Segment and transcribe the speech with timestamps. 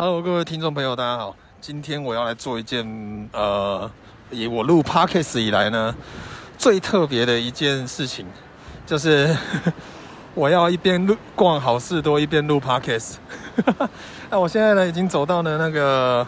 [0.00, 1.34] Hello，各位听众朋友，大家好。
[1.60, 2.86] 今天我要来做一件
[3.32, 3.90] 呃，
[4.30, 5.92] 以我录 Podcast 以来呢
[6.56, 8.24] 最特别的一件事情，
[8.86, 9.36] 就是
[10.34, 13.16] 我要一边录逛好事多，一边录 Podcast。
[14.30, 16.24] 那我现在呢已经走到了那个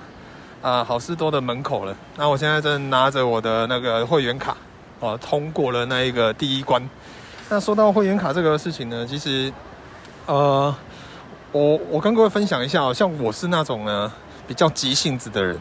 [0.61, 1.97] 啊、好事多的门口了。
[2.17, 4.57] 那我现在正拿着我的那个会员卡
[4.99, 6.83] 哦，通过了那一个第一关。
[7.49, 9.53] 那说到会员卡这个事情呢，其实
[10.27, 10.75] 呃。
[11.53, 14.13] 我我跟各位分享一下，像我是那种呢
[14.47, 15.59] 比较急性子的人，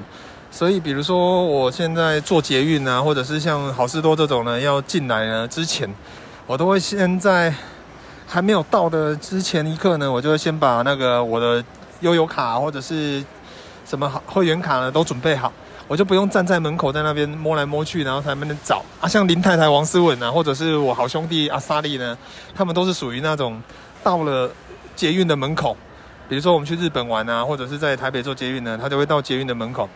[0.51, 5.89] 所以比如说我现在坐捷运啊，或者是像好事多这种呢要进来呢之前，
[6.45, 7.51] 我都会先在
[8.27, 11.63] 还没有到的之前一刻呢，我就会先把那个我的
[12.01, 13.23] 悠游卡或者是
[13.83, 15.51] 什么会员卡呢都准备好，
[15.87, 19.07] 我就不用站在门口在那边摸来摸去，然后才能找啊。
[19.07, 22.15] 像林太太王思文啊，或者是我好兄弟阿萨利呢，
[22.53, 23.59] 他们都是属于那种
[24.03, 24.51] 到了。
[24.99, 25.77] 捷运的门口，
[26.27, 29.87] 比如说我们去日本玩啊，或者是在台北坐捷运呢，他就会到捷运的门口，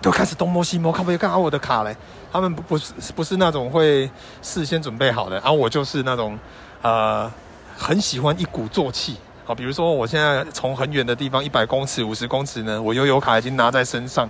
[0.00, 1.94] 都开始东摸西摸，看不看看我的卡嘞？
[2.32, 4.10] 他们不不是不是那种会
[4.40, 6.38] 事先准备好的，然后我就是那种
[6.80, 7.30] 呃
[7.76, 9.18] 很喜欢一鼓作气。
[9.44, 14.26] 好，比如说我现在从很远的地方一百公尺、五十公尺呢，我悠游卡已经拿在身上，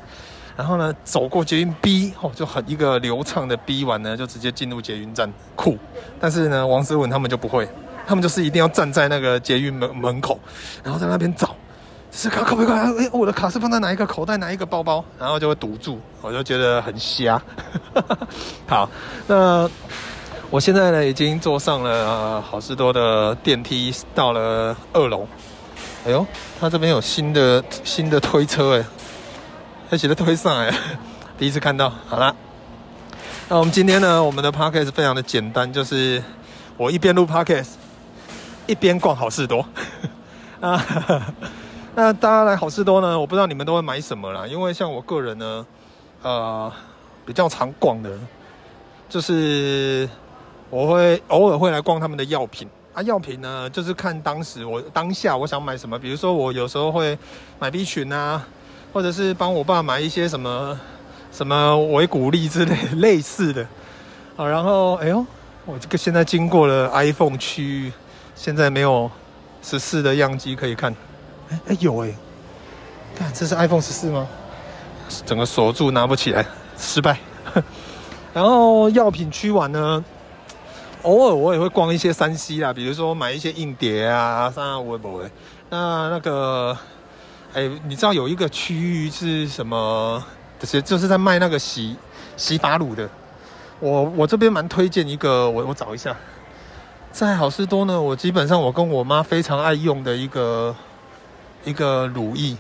[0.57, 5.79] 然后呢走过捷运 B 哦，就很一个流畅的 B 完呢，就直接进入捷运站，酷。
[6.19, 7.69] 但是呢，王思文他们就不会。
[8.09, 10.41] 他们就是一定要站在那个捷运门门口，
[10.83, 11.55] 然后在那边找，
[12.11, 13.05] 是卡可不可以？
[13.05, 15.05] 哎，我的卡是放在哪一个口袋，哪一个包包？
[15.19, 17.41] 然后就会堵住，我就觉得很瞎。
[18.67, 18.89] 好，
[19.27, 19.69] 那
[20.49, 25.29] 我现在呢已经坐上了、好事多的电梯，到了二楼。
[26.07, 26.27] 哎呦，
[26.59, 28.85] 他这边有新的新的推车哎，
[29.91, 30.75] 而且的推上来，
[31.37, 31.93] 第一次看到。
[32.09, 32.35] 好了，
[33.51, 36.23] 那我们今天呢，我们的 podcast 非常的简单，就是
[36.79, 37.73] 我一边录 podcast。
[38.69, 39.67] 一边逛好事多，
[40.61, 40.85] 啊，
[41.97, 43.19] 那大家来好事多呢？
[43.19, 45.67] 我不知道你们都会买什么啦，因为像我个人呢，
[46.23, 46.71] 呃，
[47.25, 48.11] 比较常逛的，
[49.09, 50.07] 就是
[50.69, 53.01] 我会偶尔会来逛他们的药品啊。
[53.01, 57.19] 药品呢，就是看当时我当下我想买什么，比如说我有时候会
[57.59, 58.47] 买 B 群啊，
[58.93, 60.79] 或者是帮我爸买一些什么
[61.33, 63.67] 什么维骨力之类 类似的
[64.37, 64.47] 啊。
[64.47, 65.25] 然后，哎呦，
[65.65, 67.93] 我这个现在经过了 iPhone 区域。
[68.41, 69.11] 现在没有
[69.63, 70.95] 十四的样机可以看，
[71.51, 72.15] 哎哎有哎，
[73.17, 74.29] 看这是 iPhone 十四吗？
[75.27, 76.47] 整个锁住拿不起来，
[76.79, 77.19] 失败。
[78.33, 80.05] 然后药品区完呢，
[81.03, 85.29] 偶尔我也会逛一些三 C 啦，比如说买一些硬碟啊，啥我也不会。
[85.69, 86.79] 那那个，
[87.55, 90.25] 哎，你知道有一个区域是什么？
[90.61, 91.97] 就是就是在卖那个洗
[92.37, 93.09] 洗发乳的。
[93.81, 96.17] 我我这边蛮推荐一个，我我找一下。
[97.11, 100.75] 在好事多呢，我基本上我跟我妈非常爱用的一个
[101.65, 102.57] 一个乳液，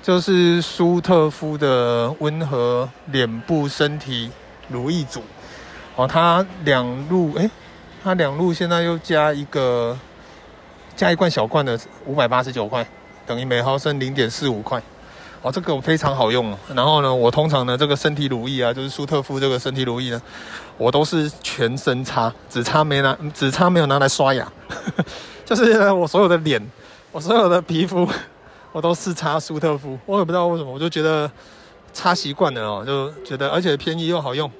[0.00, 4.30] 就是舒特夫的温和脸部身体
[4.68, 5.22] 乳液组。
[5.96, 7.50] 哦，它两路，诶，
[8.02, 9.98] 它两路现在又加一个
[10.94, 12.86] 加一罐小罐的五百八十九块，
[13.26, 14.80] 等于每毫升零点四五块。
[15.44, 16.56] 哦，这个非常好用。
[16.74, 20.22] 然后呢，我通常呢，这个身体乳液啊，就是舒特夫这个身体乳液呢，
[20.78, 24.50] 我都是全身擦，只擦没拿，只擦没有拿来刷牙。
[25.44, 26.66] 就是呢，我所有的脸，
[27.12, 28.08] 我所有的皮肤，
[28.72, 29.98] 我都是擦舒特夫。
[30.06, 31.30] 我也不知道为什么，我就觉得
[31.92, 34.50] 擦习惯了哦，就觉得而且便宜又好用。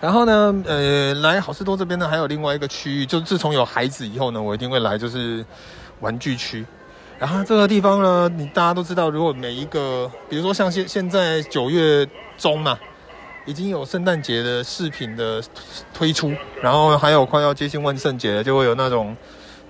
[0.00, 5.44] 然后呢，呃，来好事多这边呢，还有另外一个区域，就自从有孩子以后呢，我一定会来，就是
[5.98, 6.64] 玩具区。
[7.22, 12.04] 然后这个地方呢，你大家都知道，如果每一个，比如说像现现在九月
[12.36, 12.76] 中嘛，
[13.46, 15.40] 已经有圣诞节的饰品的
[15.94, 19.16] 推出，然后还有快要接近万圣节了，就会有那种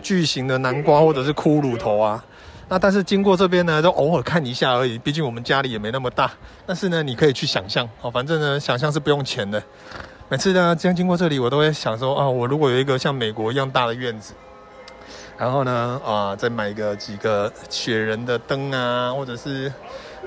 [0.00, 2.24] 巨型的南瓜或者是骷髅头啊。
[2.70, 6.30] 那但是经过这边呢，就偶尔看一下而已，毕竟我们家里也没那么大。
[6.64, 9.62] 但是呢，你可以去想象哦，反正呢，想象是不用钱的。
[10.30, 14.32] 每次呢，这样经过这里，我都会想说啊，我如果有一个像美国一样大的院子。
[15.42, 19.72] 然后呢，啊，再买个几个雪人的灯啊，或者是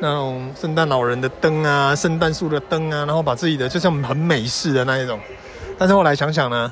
[0.01, 5.17] 那种圣诞老人的灯啊，圣诞树的灯啊，然后把自己的就像很美式的那一种。
[5.77, 6.69] 但是后来想想呢，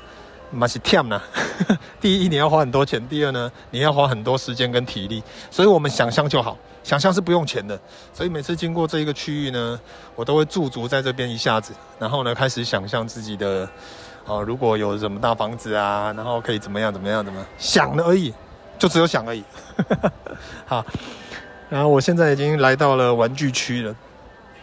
[0.52, 1.22] 嘛是忝呐。
[2.02, 5.24] 第一，你要花很多钱；第二呢，你要花很多时间跟体力。
[5.50, 7.80] 所以我们想象就好，想象是不用钱的。
[8.14, 9.80] 所以每次经过这一个区域呢，
[10.16, 13.70] 我都会驻足在这边一下子，然后呢，开始想象自己的，
[14.26, 18.34] 哦，如果有什么大房子啊，然后可以怎么样怎么样怎么样，想的而已，
[18.80, 19.44] 就只有想而已。
[20.66, 20.86] 好，
[21.70, 23.96] 然后我现在已经来到了玩具区了。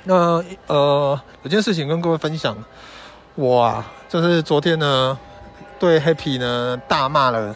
[0.04, 2.56] 那呃，有件事情跟各位分享，
[3.34, 5.18] 我啊，就是昨天呢，
[5.78, 7.54] 对 Happy 呢大骂了。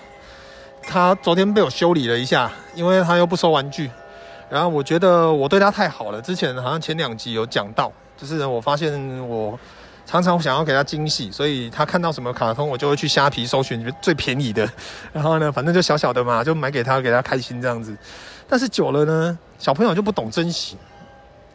[0.87, 3.91] 他昨天被我修理了一下，因为他又不收玩具。
[4.51, 8.93] 然后我觉得我对他太好了，之前好像前两集有讲到，就是我发现
[9.27, 9.59] 我
[10.07, 14.69] 常常想要给他惊喜，所以他看到什么卡通，我就会去虾皮搜寻最便宜的。
[15.13, 17.97] 然后呢，反正就小小的嘛，就买给他，给他开心这样子。
[18.49, 20.77] 但是久了呢，小朋友就不懂珍惜。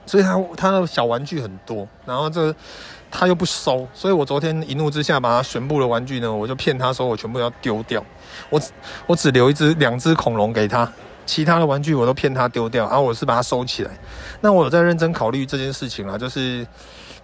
[0.05, 2.51] 所以他他的小玩具很多，然后这
[3.11, 8.03] 他又不收，所以我昨天一怒之下把他全部的玩具呢，我就骗他说我全部要丢掉，
[8.49, 8.59] 我
[9.05, 10.91] 我只留一只两只恐龙给他，
[11.27, 13.91] 其他的玩具我都骗他丢掉，然后我是把它收起来。
[14.41, 16.65] 那我有在认真考虑这件事情啊，就是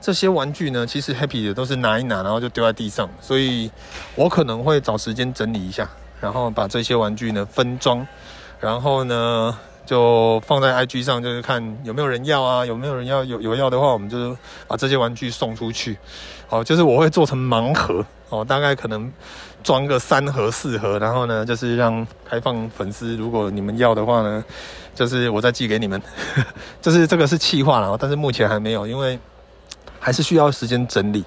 [0.06, 3.72] 这些玩具呢，其实 Happy 的都是拿一拿，然后就丢在地上，所以
[4.14, 5.90] 我可能会找时间整理一下，
[6.22, 8.06] 然后把这些玩具呢分装，
[8.60, 9.58] 然后呢。
[9.88, 14.36] 就放在 IG 上，就是看有没有人要啊，有没有人要，有有要的话，我们就
[14.68, 15.96] 把这些玩具送出去。
[16.48, 19.14] 好，就是我会做成盲盒，哦，大概可能
[19.64, 24.44] 装个三盒四盒，然后呢，就是让开放粉丝，如果你们要的话呢，
[24.96, 26.02] 就是我再寄给你们。
[26.82, 29.20] 就是这个是企划了，但是目前还没有，因为
[30.06, 31.26] 还是需要时间整理。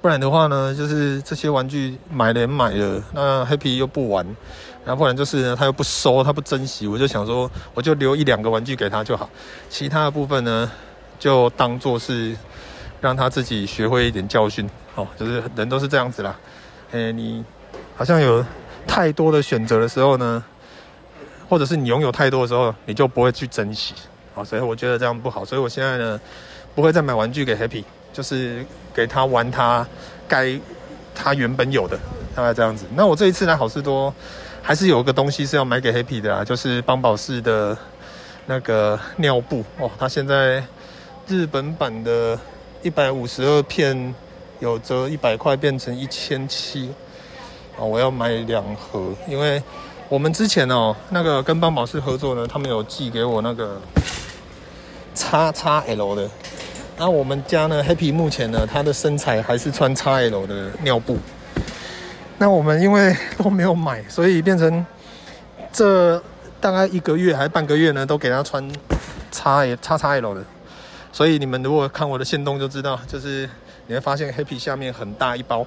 [0.00, 4.24] 不然的话呢，就是这些玩具买了买了，那 Happy 又不玩。
[4.82, 9.28] 然后不然就是呢，他又不收，他不珍惜，我就想说，我就留一两个玩具给他就好，
[9.68, 10.70] 其他的部分呢，
[11.18, 12.34] 就当做是
[13.02, 14.66] 让他自己学会一点教训。
[14.94, 16.34] 哦，就是人都是这样子啦。
[16.92, 17.44] 诶，你
[17.94, 18.42] 好像有
[18.86, 20.42] 太多的选择的时候呢，
[21.46, 23.92] 或者是你拥有太多的时候，你就不会去珍惜。
[24.34, 26.18] 哦，所以我觉得这样不好，所以我现在呢，
[26.74, 28.64] 不会再买玩具给 Happy，就是
[28.94, 29.86] 给他玩他
[30.26, 30.58] 该
[31.14, 31.98] 他原本有的，
[32.34, 32.86] 大概这样子。
[32.94, 34.10] 那我这一次来好事多。
[34.66, 37.76] 还是有个东西是要买给 Happy 的啊，就是邦宝适的
[38.46, 39.90] 那个尿布哦。
[39.98, 40.64] 它现在
[41.28, 42.40] 日本版的
[42.80, 44.14] 一百五十二片
[44.60, 46.90] 有折一百块，变成一千七
[47.76, 47.84] 哦。
[47.84, 49.62] 我要买两盒，因为
[50.08, 53.78] 我们之前哦，那个跟邦宝适合作呢，他们有寄给我那个
[55.14, 56.30] XXL 的。
[56.96, 61.18] 然后我们家呢，Happy 目前呢，他的身材还是穿 XL 的尿布。
[62.38, 64.84] 那我们因为都没有买，所以变成
[65.72, 66.22] 这
[66.60, 68.62] 大概一个月还半个月呢，都给他穿
[69.30, 69.42] X
[69.82, 70.44] XXL 的。
[71.12, 73.48] 所以你们如果看我的线动就知道，就是
[73.86, 75.66] 你会发现 Happy 下面很大一包，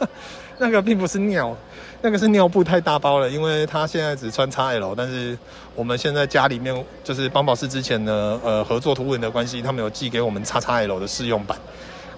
[0.58, 1.56] 那个并不是尿，
[2.00, 5.36] 那个是尿布太大包了，因为他现在只穿 XL，但是
[5.74, 11.58] 我们现在家里面就是邦宝适之前呢，呃，合作图文的关系，他们有寄给我们 XXL 的试用版，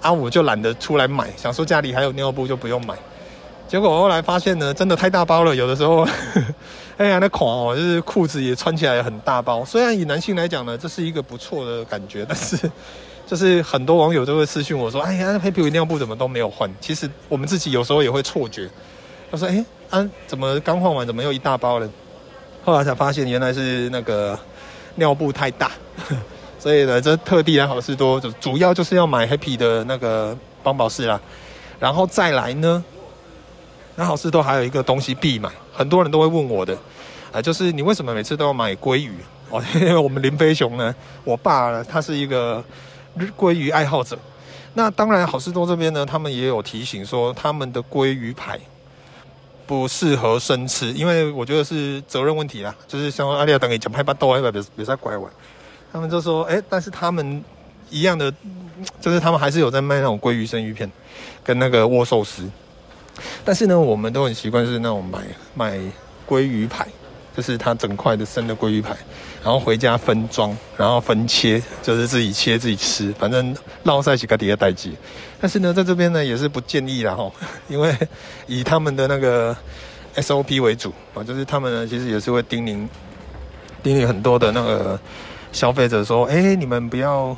[0.03, 2.95] 啊，我就懒得出来买，想说家里还有尿布就不用买。
[3.67, 5.55] 结果后来发现呢，真的太大包了。
[5.57, 6.07] 有的时候，
[6.99, 9.65] 哎呀，那款哦，就是裤子也穿起来很大包。
[9.65, 12.71] 虽然以男性来讲呢，这是一个不错的感觉，但是
[13.27, 18.69] 就是很多网友都会私讯我说：“哎呀，那 Happy 尿布怎么都没有换？”其实我们自己有时候也会错觉。
[19.31, 21.89] 他说：“哎，啊，怎么刚换完，怎么又一大包了？”
[22.65, 24.39] 后来才发现原来是那个
[24.97, 25.71] 尿布太大，
[26.59, 31.21] 所以呢，这特地来好事多，就主要就是要买 Happy 的那个邦宝适啦，
[31.79, 32.85] 然后再来呢。
[33.97, 36.77] 那好事多还有一个东西必买，很多人都会问我的，
[37.33, 39.13] 啊，就是你为什么每次都要买鲑鱼？
[39.51, 40.95] 哦，因为我们林飞雄呢，
[41.25, 42.65] 我爸呢，他是一个
[43.37, 44.17] 鲑鱼爱好者。
[44.75, 48.59] 那当然，好事多这边呢，他们也有提醒说，他们的鲑鱼排
[49.71, 52.75] 不适合生吃，因为我觉得是责任问题啦。
[52.89, 55.31] 就是像阿丽亚等你讲拍巴豆，别别别再拐弯。
[55.93, 57.41] 他们就说，哎，但是他们
[57.89, 58.35] 一样的，
[59.01, 60.91] 就是他们还是有在卖那种鲑鱼生鱼片，
[61.45, 62.51] 跟那个握寿司。
[63.45, 65.21] 但是呢，我们都很习惯是那种买
[65.55, 65.79] 买
[66.29, 66.89] 鲑鱼排，
[67.37, 68.91] 就是它整块的生的鲑鱼排，
[69.43, 74.97] 然后回家分装，然后分切，就是自己切自己吃，反正捞在一起底下待机。
[75.41, 77.33] 但是呢，在这边呢也是不建议啦齁，
[77.69, 77.97] 因为
[78.47, 79.57] 以他们的那个
[80.17, 82.87] SOP 为主啊，就是他们呢其实也是会叮咛
[83.83, 84.99] 叮咛很多的那个
[85.53, 87.37] 消费者说，哎，你们不要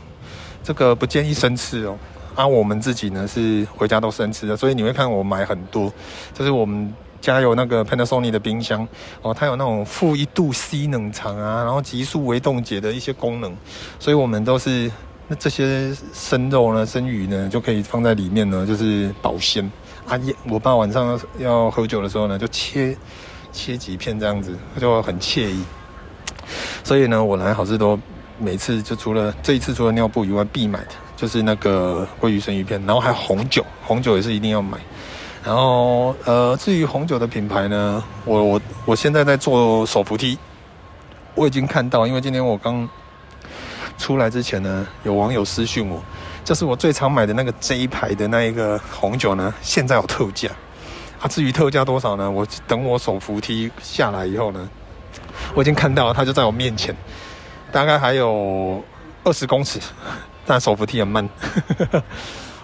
[0.64, 1.98] 这个不建议生吃哦。
[2.34, 5.92] 啊，我们自己呢是回家都生吃的，所以你会看我买很多。
[6.32, 6.90] 就是我们
[7.22, 8.86] 家有那个 Panasonic 的冰箱
[9.22, 13.56] 哦，它有那种负一度 C 冷藏啊，然后急速微冻结的一些功能，
[14.00, 14.90] 所以我们都是
[15.28, 19.70] 那这些生肉呢、生鱼呢就可以放在里面呢，就是保鲜
[20.06, 22.96] 啊，我爸晚上要喝酒的时候呢，就切
[23.52, 25.62] 切几片这样子，就很惬意。
[26.82, 27.96] 所以呢，我来好事多，
[28.36, 34.76] 每次就除了这一次除了尿布以外，必买的就是那个鲑鱼生鱼片，然后还有红酒，红酒也是一定要买。
[35.44, 40.38] 然后呃，至于红酒的品牌呢，我我我现在在做手扶梯，
[41.34, 42.88] 我已经看到，因为今天我刚
[43.98, 46.02] 出来之前呢，有网友私讯我。
[46.44, 50.48] 就是我最常买的那个 J 牌的那一个红酒呢，现在有特价。
[51.20, 52.28] 啊，至于特价多少呢？
[52.28, 54.68] 我等我手扶梯下来以后呢，
[55.54, 56.92] 我已经看到了，它就在我面前，
[57.70, 58.82] 大概还有
[59.22, 59.78] 二十公尺，
[60.44, 61.28] 但手扶梯很慢。
[61.78, 62.02] 呵呵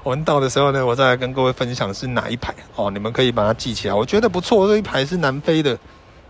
[0.09, 3.95] 我们到的时候呢，我再来跟各位分享是哪一排哦，你们可以把它记起来。
[3.95, 5.79] 我觉得不错，这一排是南非的。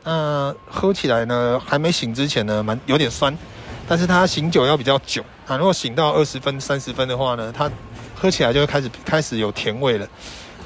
[0.03, 3.33] 那、喝起来呢，还没醒之前呢，蛮有点酸。
[3.87, 7.71] 但是它醒酒要比较久啊，如果醒到二十分、三十分的话呢，它
[8.17, 10.09] 喝起来就会开始开始有甜味了。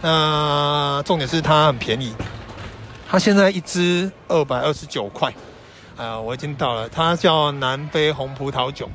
[0.01, 2.15] 那重点是它很便宜，
[3.07, 5.31] 它现在一支二百二十九块
[5.99, 6.89] 啊，我已经到了。
[6.89, 8.89] 它叫南非红葡萄酒，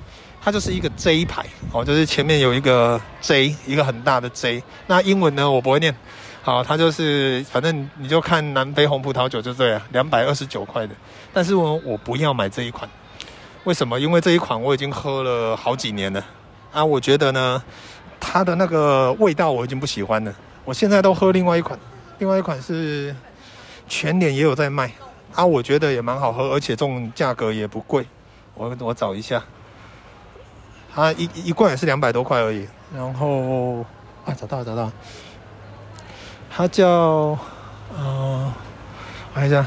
[0.48, 4.64] 它就是一个 J 牌哦，就是前面有一个 J，一个很大的 J。
[4.88, 5.94] 那英文呢，我不会念，
[6.42, 10.96] 好，它就是反正你就看南非红葡萄酒就对了，两百二十九块的。
[11.34, 12.90] 但是我我不要买这一款。
[13.66, 14.00] 为什么？
[14.00, 16.26] 因为这一款我已经喝了好几年了
[16.72, 16.86] 啊！
[16.86, 17.62] 我觉得呢，
[18.18, 20.34] 它的那个味道我已经不喜欢了。
[20.64, 21.78] 我现在都喝另外一款，
[22.20, 23.14] 另外一款是
[23.90, 24.90] 全年也有在卖
[25.36, 28.06] 啊，我觉得也蛮好喝，而且这种价格也不贵。
[28.54, 29.44] 我我找一下，
[30.98, 32.68] 它一一罐也是两百多块而已。
[32.92, 33.86] 然后
[34.26, 34.94] 啊，找到了找到了，
[36.50, 37.38] 它叫
[37.96, 38.54] 嗯，呃，
[39.34, 39.64] 我看一下，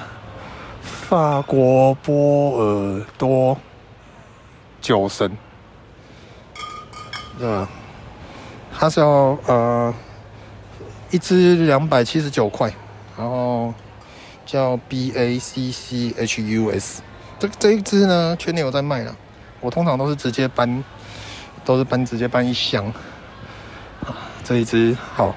[0.83, 3.57] 法国波尔多。
[4.83, 5.31] 酒神，
[7.39, 7.69] 对吧？
[8.73, 9.07] 它是要
[9.45, 9.95] 呃
[11.11, 12.73] 一支两百七十九块，
[13.15, 13.75] 然后
[14.47, 17.03] 叫 B A C C H U S。
[17.39, 19.15] 这这一支呢，全年有在卖了。
[19.61, 20.83] 我通常都是直接搬，
[21.71, 22.85] 都是搬直接搬一箱。
[24.05, 25.33] 啊，这一只好，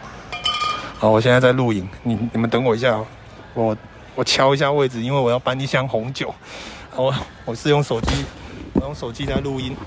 [0.98, 3.00] 好，我现在在录影，你你们等我一下，
[3.54, 3.78] 我
[4.16, 6.34] 我敲一下位置，因为我要搬一箱红酒。
[6.96, 7.14] 我
[7.46, 8.26] 我是用手机。
[8.76, 9.78] 我用手机在录音，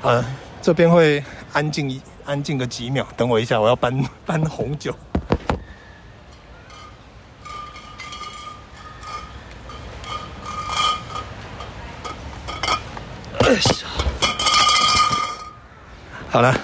[0.00, 0.24] 呃，
[0.62, 1.22] 这边会
[1.52, 4.94] 安静一安静个几秒，等我一下，我要搬搬红酒。
[16.32, 16.54] 好了，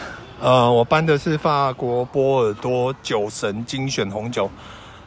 [0.41, 4.49] 呃，我搬的是法国波尔多酒神精选红酒，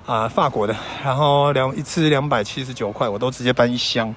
[0.06, 4.13] 啊、法国的，然后两一次两百七十九块，我都直接搬一箱。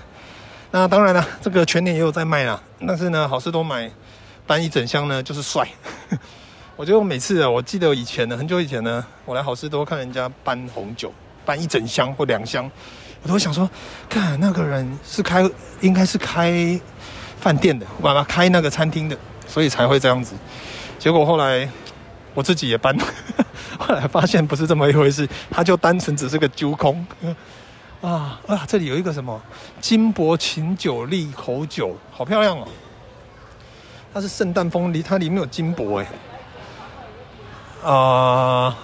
[0.73, 2.61] 那当然了，这个全年也有在卖啦。
[2.85, 3.89] 但是呢，好事多买
[4.45, 5.65] 搬一整箱呢，就是帅。
[6.75, 12.69] 我觉得我每次啊，我记得以前呢，很久以前呢，我来好事多看人家搬红酒，搬一整箱或两箱，
[13.23, 13.71] 我都想说，
[14.09, 15.49] 看那个人是开，
[15.83, 16.81] 应该是开
[17.39, 19.17] 饭店的，爸爸开那个餐厅的，
[19.53, 20.35] 所以才会这样子。
[20.99, 21.69] 结果后来
[22.33, 22.97] 我自己也搬，
[23.79, 27.07] 后来发现不是这么一回事，他就单纯只是个揪空。
[28.01, 28.65] 啊啊！
[28.67, 29.41] 这里有一个什么
[29.81, 32.67] 金箔琴酒利口酒，好漂亮哦！
[34.13, 36.07] 它是圣诞风梨，它里面有金箔哎。
[37.89, 38.77] 啊，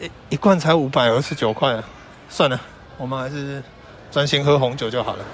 [0.00, 1.82] 一一罐才五百二十九块，
[2.28, 2.60] 算了，
[2.96, 3.60] 我们还是
[4.10, 5.24] 专心喝红酒就好了。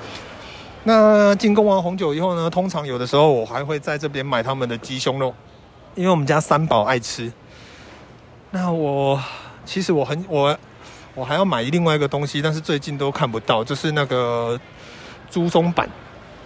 [0.85, 5.35] 那进贡完红酒以后呢，通常有的时候我还会在这边买他们的鸡胸肉，
[5.95, 7.33] 因为我们家三宝爱吃。
[8.51, 9.23] 那我
[9.65, 10.59] 其实我很我。
[11.17, 14.59] 我还要买另外一个东西，但是最近都看不到，就是那个
[15.29, 15.87] 猪松板。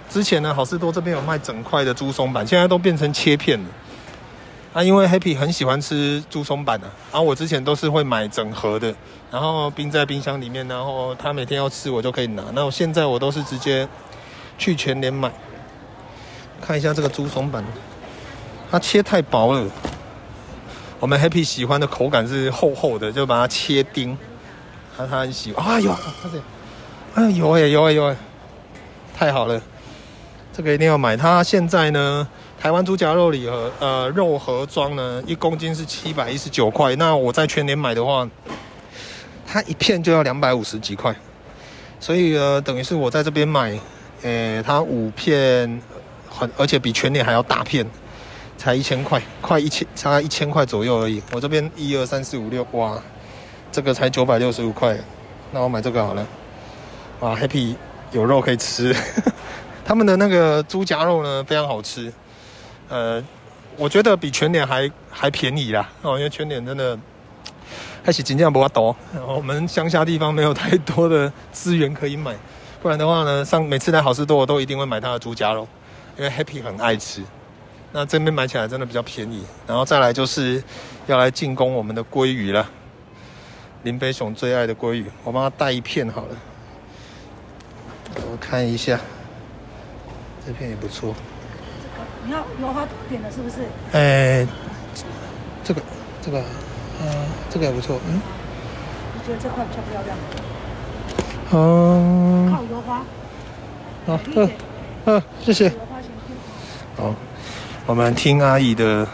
[0.08, 3.66] 之前呢，好事多这边有卖整块的猪松板，现在都变成切片了。
[4.72, 8.92] 啊，因为 Happy 很喜欢吃猪松板啊，然后我之前都是会买整盒的，
[9.30, 12.42] 然后冰在冰箱里面，然后他每天要吃我就可以拿。
[12.54, 13.86] 那我现在我都是直接
[14.58, 15.30] 去全联买。
[16.60, 17.62] 看一下这个猪松板，
[18.70, 19.70] 它切太薄了。
[21.00, 24.16] 我们 Happy 喜欢的口感是厚厚的，就把它切丁。
[24.96, 26.40] 他他很喜欢啊，有，他这，
[27.14, 28.16] 哎有哎有哎有哎，
[29.14, 29.60] 太好了，
[30.52, 31.16] 这个一定要买。
[31.16, 32.26] 它现在呢，
[32.58, 36.94] 台湾猪夹肉礼盒呃肉盒装呢，一公斤是七百一十九块。
[36.96, 38.26] 那我在全联买的话，
[39.46, 41.14] 它一片就要两百五十几块。
[41.98, 43.78] 所以呃，等于是我在这边买，
[44.24, 45.80] 诶，它五片
[46.28, 47.86] 很，而且比全脸还要大片，
[48.58, 51.22] 才一千块，快一千，差一千块左右而已。
[51.32, 53.00] 我这边一二三四五六，哇。
[53.72, 54.96] 这个才九百六十五块，
[55.50, 56.24] 那我买这个好了。
[57.18, 57.74] 哇，Happy
[58.12, 58.94] 有肉可以吃，
[59.84, 62.12] 他们的那个猪夹肉呢非常好吃。
[62.88, 63.20] 呃，
[63.76, 66.96] 我觉得比全脸还还便宜啦哦，因为全脸真的
[68.04, 68.94] 还是尽量不要多。
[69.26, 72.32] 我们乡下地方没有太多的资源可以买，
[72.84, 75.66] 不然的话呢，上每次来好事多我都一定会买它的猪夹肉，
[76.18, 77.22] 因为 Happy 很爱吃。
[77.92, 80.62] 那这边买起来真的比较便宜，然后再来就是
[81.06, 82.68] 要来进攻我们的鲑鱼了。
[83.84, 86.36] 林北雄最爱的鲑鱼，我帮他带一片好了。
[88.16, 89.00] 我看一下，
[90.46, 91.14] 这片也不错。
[92.26, 93.60] 你要油花点的是不是？
[93.92, 94.46] 哎，
[95.64, 95.80] 这个，
[96.20, 96.38] 这个，
[97.00, 97.98] 嗯，这个也不错。
[98.06, 98.20] 嗯，
[99.14, 100.18] 你觉得这块比较漂亮？
[101.54, 102.52] 嗯。
[102.52, 103.02] 靠油花。
[104.06, 104.50] 好，嗯，
[105.06, 105.72] 嗯，谢谢。
[106.96, 107.14] 好，
[107.86, 109.06] 我们听阿姨的，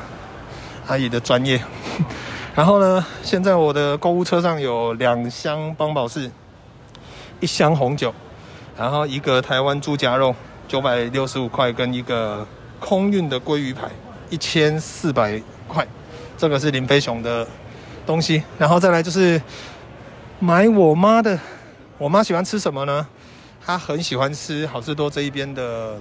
[0.87, 1.61] 阿姨的专业。
[2.57, 6.31] 然后呢，现在我的购物车上有两箱邦宝适，
[7.41, 8.13] 一箱红酒，
[8.77, 10.35] 然后一个台湾猪夹肉
[10.67, 12.47] 九百六十五块，跟一个。
[12.81, 13.91] 空运的鲑鱼排
[14.31, 15.87] 一千四百块，
[16.39, 17.47] 这个是林飞熊的
[18.07, 18.43] 东西。
[18.57, 19.39] 然后再来就是
[20.39, 21.39] 买我妈的，
[22.01, 23.07] 我妈喜欢吃什么呢？
[23.63, 26.01] 她很喜欢吃好市多这一边的，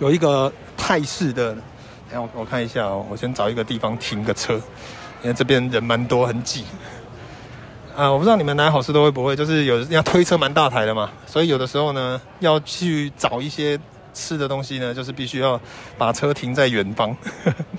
[0.00, 1.52] 有一个泰式的。
[1.52, 1.62] 等
[2.10, 4.54] 下我我看一下哦，我先找一个地方停个车，
[5.22, 6.64] 因为这边人蛮多，很挤。
[7.96, 13.78] 啊，我不知道你们来好市多会不会，就是有人要推车蛮大台的嘛，所以有的时候呢要去找一些。
[14.16, 15.60] 吃的东西呢，就是必须要
[15.98, 17.10] 把车停在远方。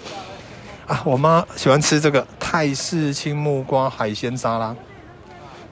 [0.85, 4.75] 啊，我妈喜欢吃这个泰式青木瓜海鲜沙拉，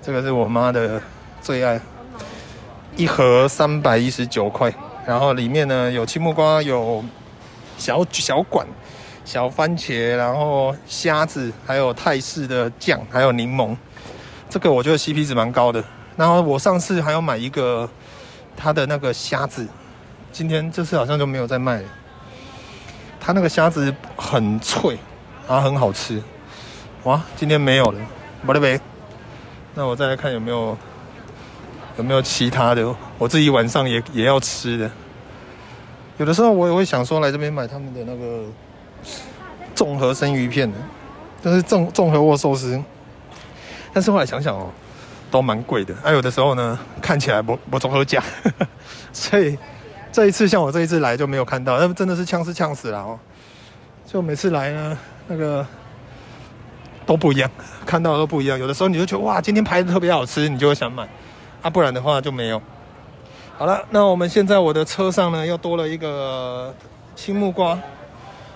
[0.02, 1.02] 这个是我妈的
[1.44, 1.78] 最爱，
[2.96, 4.74] 一盒三百一十九块，
[5.06, 7.04] 然后里面呢有青木瓜，有
[7.78, 8.66] 小小管、
[9.26, 13.76] 小番茄，然后虾子，还有泰式的酱，还有柠檬，
[14.50, 15.84] 这个我觉得 CP 值蛮高的。
[16.16, 17.90] 然后我上次还要买一个
[18.56, 19.68] 它的那个虾子。
[20.32, 21.88] 今天这次好像就没有在卖了。
[23.20, 24.98] 它那个虾子很脆，
[25.46, 26.24] 然后很好吃。
[27.04, 28.00] 哇，今天没有了，
[28.44, 28.80] 没了呗。
[29.76, 30.78] 那我再来看有没有
[31.98, 34.90] 有没有其他的，我自己晚上也也要吃的。
[36.18, 38.46] 有的时候我也会想说来这边买他们的那个
[39.76, 40.78] 综合生鱼片的，
[41.44, 42.82] 就是综综合握寿司。
[43.94, 44.70] 但是后来想想哦，
[45.30, 45.94] 都蛮贵的。
[46.04, 48.24] 啊，有的时候呢，看起来不不综合价，
[49.12, 49.58] 所以。
[50.12, 53.20] 这一次像我这一次来就没有看到，那真的是呛是呛死了哦！
[54.06, 54.96] 就每次来呢，
[55.28, 55.66] 那个
[57.04, 57.50] 都不一样，
[57.84, 58.60] 看到都不一样。
[58.60, 61.10] 有的时候你就觉得哇，今天排的特别好吃，你就会想买
[61.64, 62.62] 啊，不然的话就没有。
[63.58, 66.76] 好了，那我们现在我的车上呢又多了一个
[67.16, 67.80] 青木瓜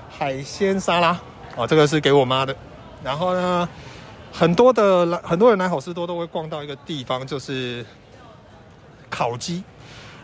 [0.10, 1.20] 海鲜沙拉
[1.56, 2.56] 哦，这个是给我妈的。
[3.04, 3.68] 然后呢，
[4.32, 7.86] 很多的来很多人来好事多都会逛到一个地方，就是
[9.10, 9.64] 烤鸡。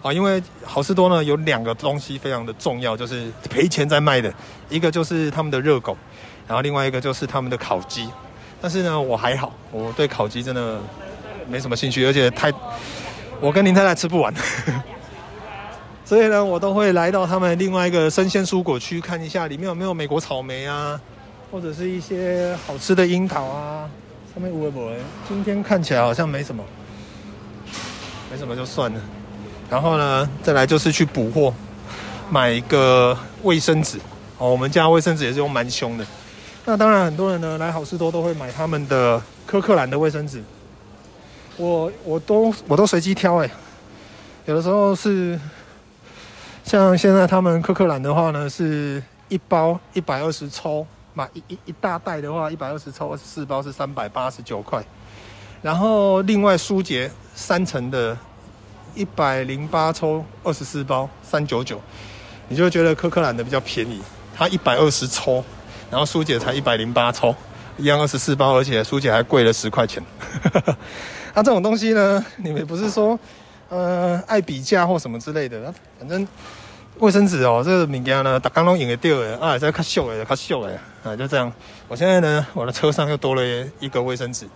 [0.02, 4.34] 啊，因为好事多呢有两个东西非常的重要，就是赔钱在卖的，
[4.67, 5.96] 一个就是他们的热狗，
[6.46, 8.10] 然后另外一个就是他们的烤鸡。
[8.60, 10.78] 但是呢，我还好，我对烤鸡真的
[11.48, 12.52] 没什么兴趣，而且太
[13.40, 14.34] 我跟林太太吃不完，
[16.06, 21.00] 所以呢，我都会来到他们另外一个生鲜蔬果区看一下，里面有没有美国草莓啊，
[21.52, 23.90] 或者是一些好吃的樱桃啊。
[24.34, 24.98] 上面有没有？
[25.28, 26.64] 今天看起来好像没什么，
[28.32, 29.00] 没什么就算了。
[29.70, 31.54] 然后呢，再来就是去补货，
[32.32, 34.00] 买一个卫生纸。
[34.40, 36.06] 哦，我们家卫生纸也是用蛮凶的。
[36.66, 40.42] 那当然，很多人呢来好市多都会买他们的柯克兰的卫生纸。
[41.58, 43.50] 我我都我都随机挑哎，
[44.46, 45.39] 有的时候是
[46.63, 54.84] 像现在他们柯克兰的话呢，是一包一百二十抽，买一一一大袋的话一百二十抽，二十四包是三百八十九块。
[55.62, 58.18] 然后另外舒洁三层的。
[58.96, 61.82] 一百零八抽二十四包三九九，
[62.48, 64.00] 你就觉得柯克兰的比较便宜。
[64.36, 65.44] 它一百二十抽，
[65.89, 67.36] 然后舒洁才一百零八抽，
[67.78, 70.04] 一样二十四包，而且舒洁还贵了十块钱。
[71.34, 73.19] 那、啊、这种东西呢，你们不是说
[73.69, 75.74] 呃爱比价或什么之类的？
[76.00, 76.28] 反正
[77.00, 81.52] 卫生纸哦，这个物件呢，打刚拢用得掉的啊，再较秀的，较秀的啊，就这样。
[81.88, 83.43] 我现在呢，我的车上又多了
[83.80, 84.48] 一个卫生纸。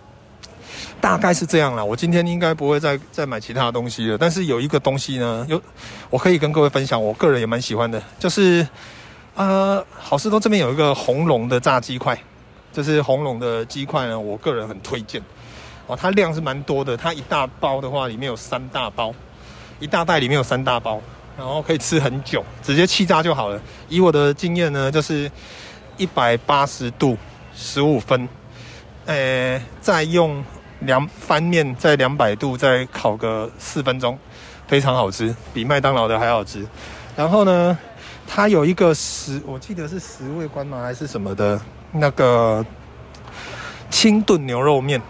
[1.00, 4.18] 大概是这样啦，我今天应该不会再再买其他的东西了。
[4.18, 5.60] 但是有一个东西呢，有
[6.10, 8.66] 我可以跟各位分享，我个人也蛮喜欢的，就是
[9.34, 12.16] 呃，好市多这边有一个红龙的炸鸡块，
[12.72, 15.20] 就是红龙的鸡块呢，我个人很推荐
[15.88, 19.12] 哦，它量是蛮多的，它一大包的话里面有三大包，
[19.80, 21.02] 一大袋里面有三大包，
[21.36, 23.60] 然后可以吃很久，直接气炸就好了。
[23.88, 25.28] 以我的经验呢，就是
[25.96, 27.18] 一百八十度
[27.56, 28.28] 十五分，
[29.06, 30.44] 呃，再用。
[30.82, 34.16] 两翻面在两百度再烤个四分钟，
[34.68, 36.64] 非常好吃，比麦当劳的还好吃。
[37.16, 37.76] 然后呢，
[38.28, 42.64] 它有一个十，我记得是十味关吗还是什么的，那个
[43.90, 45.02] 清炖牛肉面，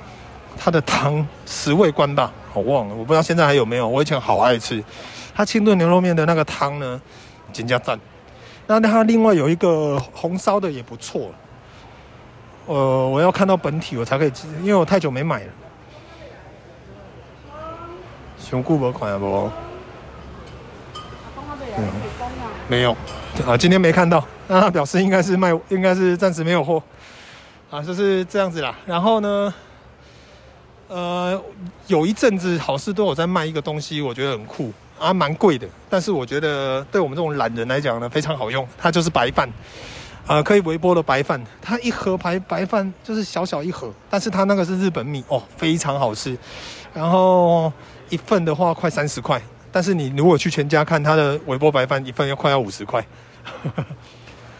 [0.58, 3.86] 它的汤十味关吧，我忘了，我不知道现在还有没有。
[3.86, 4.82] 我以前好爱吃，
[5.34, 7.00] 它清炖牛肉面的那个汤呢，
[7.52, 7.98] 金加赞。
[8.66, 11.30] 那它另外有一个红烧的也不错。
[12.66, 15.52] 呃，我要看到本体我才可以吃，因为我太久没买了。
[18.38, 19.50] 熊顾博款啊不？
[22.66, 22.92] 没有
[23.46, 26.82] 啊，今天没看到，那他表示应该是卖，应该是暂时没有货
[27.70, 28.74] 啊，就是这样子啦。
[28.84, 29.54] 然后呢，
[30.88, 31.40] 呃，
[31.86, 38.66] 有一阵子好事多有在卖一个东西，我觉得很酷啊，蛮贵的，但是我觉得对我们这种懒人来讲呢，非常好用。
[38.78, 39.48] 它就是白饭
[40.26, 46.36] 啊，可以微波的白饭，它一盒白白饭就是小小一盒，但是它那个是日本米哦，非常好吃。
[46.94, 47.70] 然后
[48.08, 49.40] 一份的话快三十块。
[49.70, 53.06] 但是你如果去全家看它的微波白饭一份要快要五十块，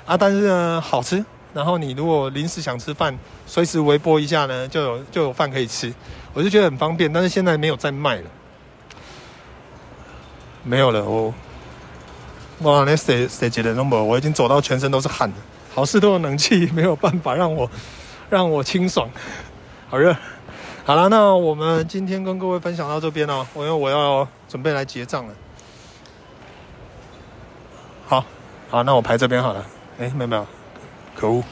[0.04, 1.24] 啊，但是呢好吃。
[1.58, 5.92] 然后你如果临时想吃饭，随时微波一下呢，就有就有饭可以吃，
[6.32, 7.12] 我就觉得很方便。
[7.12, 8.30] 但是现在没有在卖了，
[10.62, 11.34] 没有了哦。
[12.60, 14.00] 哇，那谁谁接的 number？
[14.00, 15.34] 我已经走到全身都是汗了。
[15.74, 17.68] 好市多有冷气没有办法让我
[18.30, 19.10] 让我清爽，
[19.88, 20.16] 好热。
[20.84, 25.34] 好了，那我们今天跟各位分享到这边哦，因为我要准备来结账了。
[28.06, 28.24] 好，
[28.70, 29.66] 好，那我排这边好了。
[29.98, 30.46] 哎，没有没有，
[31.18, 31.42] 可恶。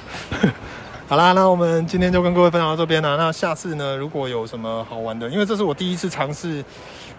[1.09, 3.17] 好啦，那我们今天就跟各位分享到这边了。
[3.17, 6.65] 那下次呢，如果有什么好玩的，因为这是我第一次尝试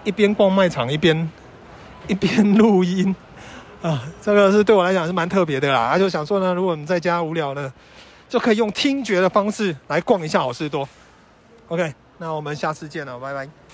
[0.03, 1.29] 一边逛卖场一边
[2.07, 3.13] 一边录音
[3.81, 5.89] 啊，这个是对我来讲是蛮特别的啦。
[5.91, 7.71] 他就想说呢，如果你在家无聊呢，
[8.29, 10.87] 就可以用听觉的方式来逛一下好事多。
[11.67, 11.93] OK。
[12.19, 13.66] 那我们下次见了，拜拜。